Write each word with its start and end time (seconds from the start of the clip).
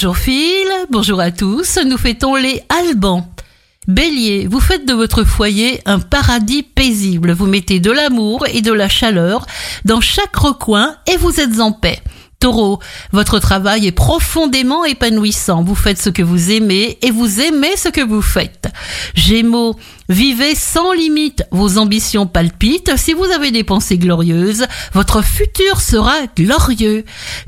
Bonjour 0.00 0.16
Phil, 0.16 0.68
bonjour 0.90 1.20
à 1.20 1.32
tous, 1.32 1.76
nous 1.84 1.96
fêtons 1.96 2.36
les 2.36 2.62
Albans. 2.68 3.26
Bélier, 3.88 4.46
vous 4.46 4.60
faites 4.60 4.86
de 4.86 4.92
votre 4.92 5.24
foyer 5.24 5.80
un 5.86 5.98
paradis 5.98 6.62
paisible, 6.62 7.32
vous 7.32 7.46
mettez 7.46 7.80
de 7.80 7.90
l'amour 7.90 8.46
et 8.46 8.60
de 8.60 8.72
la 8.72 8.88
chaleur 8.88 9.44
dans 9.84 10.00
chaque 10.00 10.36
recoin 10.36 10.94
et 11.12 11.16
vous 11.16 11.40
êtes 11.40 11.58
en 11.58 11.72
paix. 11.72 11.98
Taureau, 12.40 12.78
votre 13.10 13.40
travail 13.40 13.88
est 13.88 13.92
profondément 13.92 14.84
épanouissant. 14.84 15.64
Vous 15.64 15.74
faites 15.74 16.00
ce 16.00 16.08
que 16.08 16.22
vous 16.22 16.52
aimez 16.52 16.96
et 17.02 17.10
vous 17.10 17.40
aimez 17.40 17.76
ce 17.76 17.88
que 17.88 18.00
vous 18.00 18.22
faites. 18.22 18.68
Gémeaux, 19.16 19.74
vivez 20.08 20.54
sans 20.54 20.92
limite. 20.92 21.42
Vos 21.50 21.78
ambitions 21.78 22.28
palpitent. 22.28 22.96
Si 22.96 23.12
vous 23.12 23.24
avez 23.24 23.50
des 23.50 23.64
pensées 23.64 23.98
glorieuses, 23.98 24.66
votre 24.92 25.20
futur 25.20 25.80
sera 25.80 26.14
glorieux. 26.36 27.04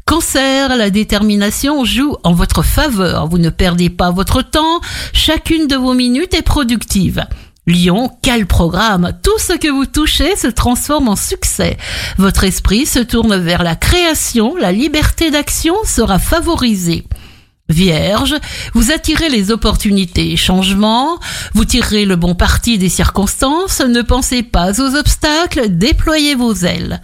Cancer, 0.06 0.76
la 0.76 0.90
détermination 0.90 1.84
joue 1.84 2.16
en 2.24 2.32
votre 2.32 2.62
faveur. 2.62 3.28
Vous 3.28 3.38
ne 3.38 3.50
perdez 3.50 3.90
pas 3.90 4.10
votre 4.10 4.42
temps. 4.42 4.80
Chacune 5.12 5.68
de 5.68 5.76
vos 5.76 5.94
minutes 5.94 6.34
est 6.34 6.42
productive. 6.42 7.24
Lion, 7.70 8.10
quel 8.22 8.46
programme 8.46 9.12
Tout 9.22 9.38
ce 9.38 9.52
que 9.52 9.68
vous 9.68 9.86
touchez 9.86 10.36
se 10.36 10.48
transforme 10.48 11.08
en 11.08 11.16
succès. 11.16 11.78
Votre 12.18 12.44
esprit 12.44 12.84
se 12.84 12.98
tourne 12.98 13.36
vers 13.36 13.62
la 13.62 13.76
création, 13.76 14.56
la 14.56 14.72
liberté 14.72 15.30
d'action 15.30 15.74
sera 15.84 16.18
favorisée. 16.18 17.04
Vierge, 17.68 18.34
vous 18.74 18.90
attirez 18.90 19.28
les 19.28 19.52
opportunités 19.52 20.32
et 20.32 20.36
changements, 20.36 21.20
vous 21.54 21.64
tirerez 21.64 22.04
le 22.04 22.16
bon 22.16 22.34
parti 22.34 22.78
des 22.78 22.88
circonstances, 22.88 23.80
ne 23.80 24.02
pensez 24.02 24.42
pas 24.42 24.80
aux 24.80 24.96
obstacles, 24.96 25.68
déployez 25.68 26.34
vos 26.34 26.52
ailes. 26.54 27.00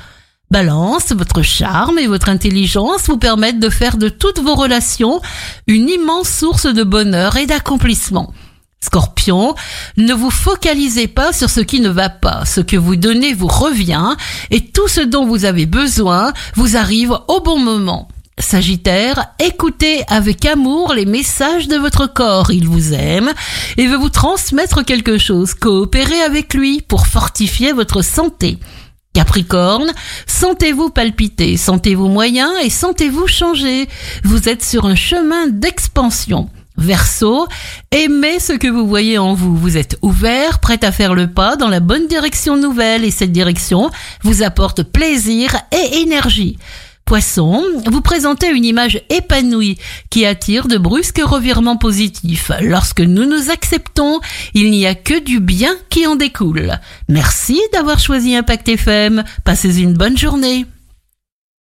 Balance, 0.51 1.13
votre 1.13 1.43
charme 1.43 1.99
et 1.99 2.09
votre 2.09 2.29
intelligence 2.29 3.07
vous 3.07 3.19
permettent 3.19 3.61
de 3.61 3.71
faire 3.71 3.97
de 3.97 4.09
toutes 4.09 4.41
vos 4.41 4.55
relations 4.55 5.21
une 5.69 5.89
immense 5.89 6.29
source 6.29 6.67
de 6.67 6.83
bonheur 6.83 7.37
et 7.37 7.47
d'accomplissement. 7.47 8.33
Scorpion, 8.81 9.55
ne 9.97 10.13
vous 10.13 10.31
focalisez 10.31 11.09
pas 11.09 11.33
sur 11.33 11.51
ce 11.51 11.61
qui 11.61 11.81
ne 11.81 11.89
va 11.89 12.09
pas. 12.09 12.45
Ce 12.45 12.61
que 12.61 12.77
vous 12.77 12.97
donnez 12.97 13.35
vous 13.35 13.49
revient 13.49 14.15
et 14.51 14.67
tout 14.67 14.89
ce 14.89 15.01
dont 15.01 15.27
vous 15.27 15.45
avez 15.45 15.67
besoin 15.67 16.33
vous 16.55 16.77
arrive 16.77 17.19
au 17.29 17.41
bon 17.41 17.59
moment. 17.59 18.09
Sagittaire, 18.39 19.33
écoutez 19.39 20.05
avec 20.09 20.45
amour 20.45 20.93
les 20.93 21.07
messages 21.07 21.69
de 21.69 21.77
votre 21.77 22.07
corps. 22.07 22.51
Il 22.51 22.69
vous 22.69 22.93
aime 22.93 23.33
et 23.79 23.87
veut 23.87 23.97
vous 23.97 24.11
transmettre 24.11 24.85
quelque 24.85 25.17
chose. 25.17 25.55
Coopérez 25.55 26.21
avec 26.21 26.53
lui 26.53 26.83
pour 26.83 27.07
fortifier 27.07 27.73
votre 27.73 28.03
santé. 28.03 28.59
Capricorne, 29.15 29.91
sentez-vous 30.27 30.91
palpiter, 30.91 31.57
sentez-vous 31.57 32.09
moyen 32.09 32.51
et 32.59 32.69
sentez-vous 32.69 33.27
changer. 33.27 33.89
Vous 34.23 34.51
êtes 34.51 34.63
sur 34.63 34.85
un 34.85 34.95
chemin 34.95 35.47
d'expansion. 35.47 36.51
Verseau, 36.77 37.47
aimez 37.91 38.39
ce 38.39 38.53
que 38.53 38.69
vous 38.69 38.87
voyez 38.87 39.19
en 39.19 39.35
vous. 39.35 39.57
Vous 39.57 39.77
êtes 39.77 39.97
ouvert, 40.03 40.59
prêt 40.59 40.85
à 40.85 40.93
faire 40.93 41.15
le 41.15 41.27
pas 41.27 41.57
dans 41.57 41.69
la 41.69 41.81
bonne 41.81 42.07
direction 42.07 42.57
nouvelle 42.57 43.05
et 43.05 43.11
cette 43.11 43.33
direction 43.33 43.91
vous 44.23 44.43
apporte 44.43 44.83
plaisir 44.83 45.57
et 45.73 46.01
énergie. 46.01 46.59
Poisson, 47.07 47.63
vous 47.87 48.01
présentez 48.01 48.49
une 48.49 48.65
image 48.65 49.01
épanouie 49.11 49.79
qui 50.11 50.27
attire 50.27 50.67
de 50.67 50.77
brusques 50.77 51.23
revirements 51.25 51.77
positifs. 51.77 52.51
Lorsque 52.61 53.01
nous 53.01 53.27
nous 53.27 53.51
acceptons, 53.51 54.19
il 54.55 54.73
n'y 54.73 54.87
a 54.87 54.97
que 54.97 55.21
du 55.21 55.39
bien 55.39 55.77
qui 55.89 56.05
en 56.09 56.17
découle. 56.17 56.81
Merci 57.09 57.61
d'avoir 57.73 58.01
choisi 58.01 58.35
Impact 58.35 58.69
FM. 58.69 59.23
Passez 59.45 59.81
une 59.81 59.95
bonne 59.95 60.19
journée. 60.19 60.67